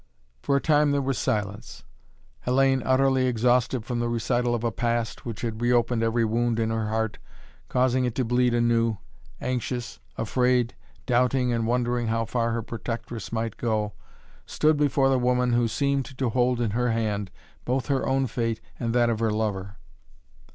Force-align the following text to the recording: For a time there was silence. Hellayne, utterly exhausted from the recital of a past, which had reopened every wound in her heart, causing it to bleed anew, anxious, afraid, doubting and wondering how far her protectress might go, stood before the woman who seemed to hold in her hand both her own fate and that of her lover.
For 0.41 0.55
a 0.57 0.61
time 0.61 0.89
there 0.89 0.99
was 1.03 1.19
silence. 1.19 1.83
Hellayne, 2.47 2.81
utterly 2.83 3.27
exhausted 3.27 3.85
from 3.85 3.99
the 3.99 4.09
recital 4.09 4.55
of 4.55 4.63
a 4.63 4.71
past, 4.71 5.27
which 5.27 5.41
had 5.41 5.61
reopened 5.61 6.01
every 6.01 6.25
wound 6.25 6.59
in 6.59 6.71
her 6.71 6.89
heart, 6.89 7.19
causing 7.69 8.03
it 8.05 8.15
to 8.15 8.25
bleed 8.25 8.55
anew, 8.55 8.97
anxious, 9.39 9.99
afraid, 10.17 10.73
doubting 11.05 11.53
and 11.53 11.67
wondering 11.67 12.07
how 12.07 12.25
far 12.25 12.49
her 12.49 12.63
protectress 12.63 13.31
might 13.31 13.57
go, 13.57 13.93
stood 14.47 14.75
before 14.75 15.07
the 15.09 15.19
woman 15.19 15.53
who 15.53 15.67
seemed 15.67 16.17
to 16.17 16.29
hold 16.29 16.59
in 16.59 16.71
her 16.71 16.89
hand 16.89 17.29
both 17.63 17.85
her 17.85 18.03
own 18.07 18.25
fate 18.25 18.59
and 18.79 18.95
that 18.95 19.11
of 19.11 19.19
her 19.19 19.29
lover. 19.29 19.75